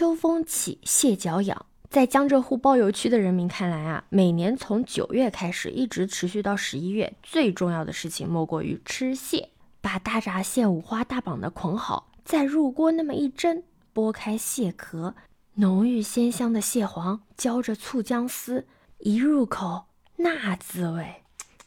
[0.00, 1.66] 秋风起，蟹脚痒。
[1.90, 9.50] 在江浙沪包邮区的人民看来啊，每年从九月开始，一直持续到十一月，最重要的事情莫过于吃蟹。
[9.82, 15.14] 把大闸蟹五花大绑的捆好，再入锅那么一蒸，剥开蟹壳，
[15.56, 18.66] 浓郁鲜香的蟹黄浇着醋姜丝，
[19.00, 19.84] 一入口
[20.16, 21.16] 那滋味。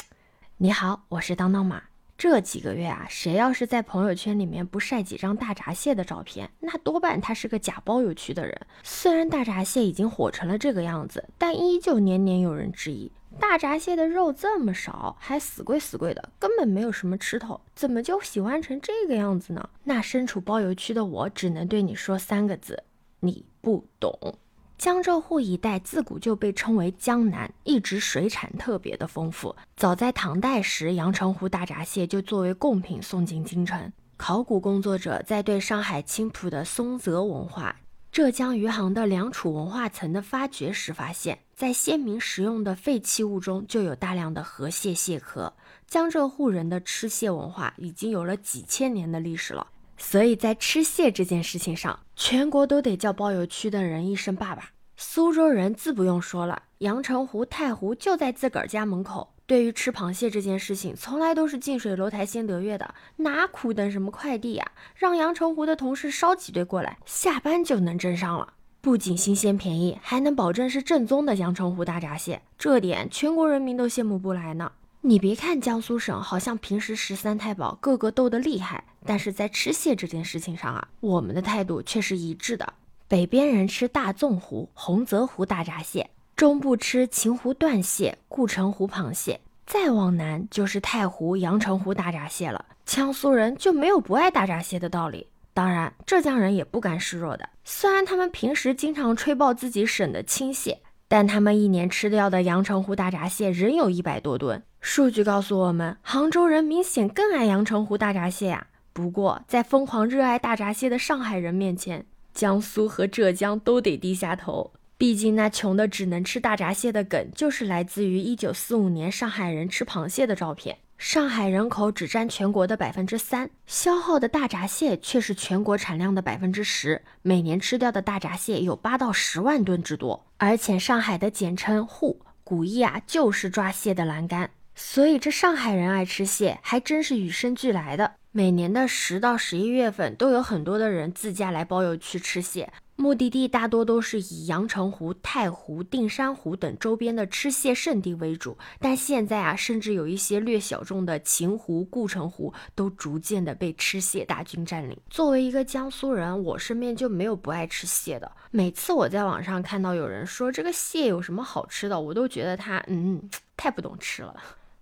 [0.56, 1.82] 你好，我是当当马。
[2.24, 8.58] 这几个月啊，谁要是在朋友圈里面不晒几张大闸蟹的照片，那多半他是个假包邮区的人。
[8.82, 19.68] 虽然大闸蟹已经火成了这个样子，但依旧年年有人质疑：大闸蟹的肉这么少，还死贵死贵的，根本没有什么吃头，怎么就喜欢成这个样子呢？
[19.82, 22.84] 那身处包邮区的我，只能对你说三个字：
[23.20, 24.38] 你不懂。
[24.84, 29.56] 江浙沪一带自古就被称为江南，一直水产特别的丰富。
[29.78, 33.90] 早在唐代时，阳澄湖大闸蟹就作为贡品送进京城。
[34.18, 37.74] 考古工作者在对上海青浦的松泽文化、
[38.12, 45.50] 浙江余杭的良渚文化层的发掘时，发现，在先民食用的废弃物中就有大量的河蟹蟹壳。
[45.86, 49.66] 江浙沪人的吃蟹文化已经有了几千年的历史了。
[49.96, 54.72] 所以在吃蟹这件事情上，全国都得叫包邮区的人一声爸爸。
[54.96, 59.34] 苏州人自不用说了，阳澄湖、太湖就在自个儿家门口。
[59.46, 64.72] 对于吃螃蟹这件事情，从来都是近水楼台先得月的，哪苦等什么快递呀？
[64.94, 68.54] 让阳澄湖的同事捎几堆过来，下班就能蒸上了。
[68.80, 74.72] 不仅新鲜便宜，还能保证是正宗的阳澄湖大闸蟹，这点全国人民都羡慕不来呢。
[75.02, 82.72] 你别看江苏省好像平时十三太保个个斗得厉害，但是在吃蟹这件事情上啊，我们的态度却是一致的。
[83.14, 92.64] 北边人吃大纵湖、洪泽湖大闸蟹，中部吃秦湖断蟹、固城湖螃蟹，再往南就是太湖、阳澄湖大闸蟹了。
[92.84, 95.28] 江苏人就没有不爱大闸蟹的道理。
[95.52, 100.80] 当然，浙江人也不甘示弱的，虽然他们平时经常吹爆自己省的青蟹。
[101.06, 104.60] 但他们一年吃掉的阳澄湖大闸蟹仍有一百多吨。
[104.80, 108.66] 数据告诉我们，杭州人明显更爱阳澄湖大闸蟹呀。
[108.92, 114.72] 不过，在疯狂热爱大闸蟹的上海人面前，江苏和浙江都得低下头。
[114.98, 120.78] 毕竟，那穷的只能吃大闸蟹的梗，就是来自于1945年上海人吃螃蟹的照片。
[120.96, 130.24] 上海人口只占全国的百分之三，消耗的大闸蟹却是全国产量的百分之十，每年吃掉的大闸蟹有八到十万吨之多。
[130.38, 138.14] 而且上海的简称沪，古意啊就是抓蟹的栏杆，所以这上海人爱吃蟹还真是与生俱来的。
[138.32, 142.72] 每年的十到十一月份，都有很多的人自驾来包邮区吃蟹。
[142.96, 154.96] 目的地大多都是以阳澄湖、太湖、定山湖等周边的吃蟹圣地为主，但现在啊，甚至有一些略小众的秦湖、护城湖都逐渐的被吃蟹大军占领。
[155.10, 158.30] 作为一个江苏人，我身边就没有不爱吃蟹的。
[158.52, 164.34] 每次我在网上看到有人说这个蟹有什么好吃的，我都觉得他嗯太不懂吃了。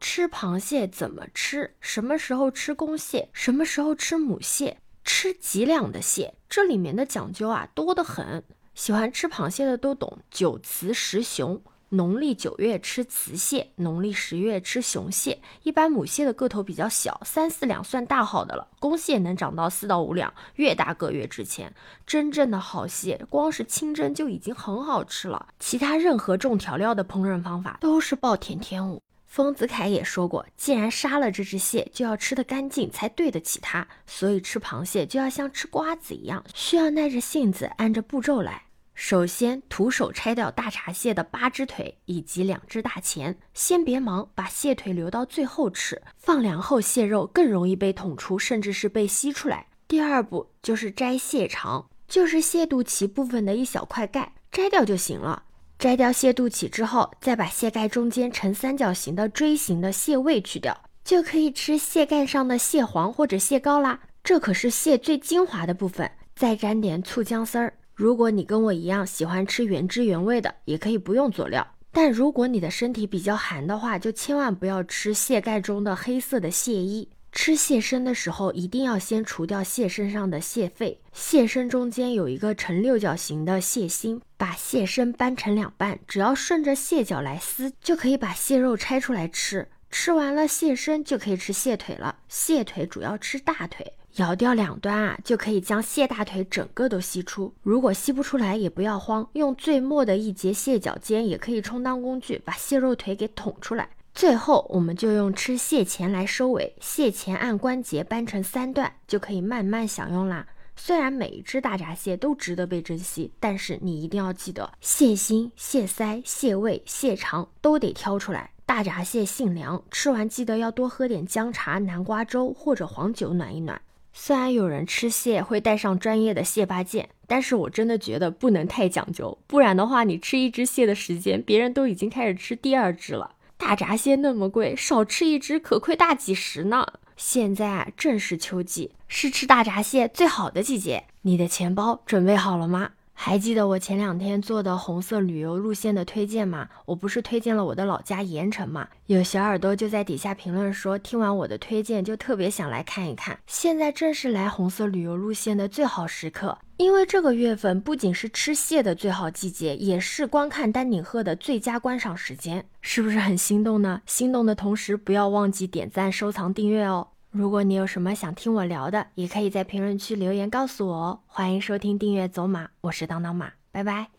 [0.00, 1.74] 吃螃蟹怎么吃？
[1.80, 3.28] 什么时候吃公蟹？
[3.32, 4.78] 什么时候吃母蟹？
[5.04, 8.42] 吃几两的蟹，这里面的讲究啊多得很。
[8.74, 11.62] 喜欢吃螃蟹的都懂，九雌十雄。
[11.90, 15.40] 农历九月吃雌蟹，农历十月吃雄蟹。
[15.62, 18.66] 一般母蟹的个头比较小，三四两算大好的了。
[18.80, 21.72] 公蟹能长到四到五两，越大个越值钱。
[22.04, 29.00] 真正的好蟹，光是清蒸就已经很好吃了，其他任何重调料的烹饪方法都是暴殄天物。
[29.34, 33.84] 丰子恺也说过，既然杀了这只蟹，就要吃得干净才对得起它。
[34.06, 38.62] 所以吃螃蟹就要像吃瓜子一样，需要耐着性子按着步骤来。
[38.94, 43.36] 首先，徒手拆掉大闸蟹的八只腿以及两只大钳。
[43.54, 49.66] 先别忙，把蟹腿留到最后吃，放凉后蟹肉更容易被捅出，甚至是被吸出来。
[49.88, 55.42] 第二步就是摘蟹肠，就是蟹肚脐部分的一小块盖，摘掉就行了。
[55.84, 60.74] 摘掉蟹肚脐之后，再把蟹盖中间呈三角形的锥形的蟹胃去掉，
[61.04, 64.00] 就可以吃蟹盖上的蟹黄或者蟹膏啦。
[64.22, 66.10] 这可是蟹最精华的部分。
[66.34, 67.70] 再沾点醋姜丝儿。
[67.92, 71.66] 如果你跟我一样喜欢吃原汁原味的，也可以不用佐料。
[71.92, 77.06] 但如果你的身体比较寒的话，就千万不要吃蟹盖中的黑色的蟹衣。
[77.34, 81.00] 吃蟹身的时候，一定要先除掉蟹身上的蟹肺。
[81.12, 89.68] 蟹身中间有一个呈六角形的蟹心，把蟹身掰成两半，只要顺着蟹脚来撕，就可以把蟹肉拆出来吃。
[89.90, 92.16] 吃完了蟹身，就可以吃蟹腿了。
[92.28, 97.52] 蟹腿主要吃大腿，咬掉两端啊，就可以将蟹大腿整个都吸出。
[97.62, 103.88] 如果吸不出来，也不要慌，用最末的一节蟹脚尖也可以充当工具，把蟹肉腿给捅出来。
[104.14, 110.46] 最后，我们就用吃蟹钳来收尾，蟹钳按关节掰成三段，就可以慢慢享用啦。
[110.76, 118.50] 虽然每一只大闸蟹都值得被珍惜，但是你一定要记得，蟹心、蟹腮、蟹胃、蟹肠都得挑出来。
[118.64, 123.80] 大闸蟹性凉，吃完记得要多喝点姜茶、南瓜粥或者黄酒暖一暖。
[124.12, 133.32] 虽然有人吃蟹会带上专业的蟹八件，但是我真的觉得不能太讲究，不然的话，你吃一只蟹的时间，别人都已经开始吃第二只了。
[133.56, 136.86] 大闸蟹那么贵，少吃一只可亏大几十呢。
[137.16, 141.04] 现在啊，正是秋季，是吃大闸蟹最好的季节。
[141.22, 142.90] 你的钱包准备好了吗？
[143.16, 146.68] 还记得我前两天做的红色旅游路线的推荐吗？
[146.84, 148.88] 我不是推荐了我的老家盐城吗？
[149.06, 153.38] 有小耳朵就在底下评论说，听完我的推荐就特别想来看一看。
[153.46, 164.02] 现在正是来红色旅游路线的最好时刻，因为这个月份不仅是吃蟹的最好季节，也是观看丹顶鹤的最佳观赏时间，是不是很心动呢？
[164.04, 167.08] 心动的同时，不要忘记点赞、收藏、订阅哦。
[167.34, 171.20] 如果你有什么想听我聊的，也可以在评论区留言告诉我哦。
[171.26, 174.13] 欢迎收听订阅走马，我是当当马，拜拜。